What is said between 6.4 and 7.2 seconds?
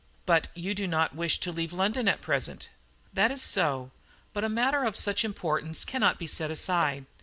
aside.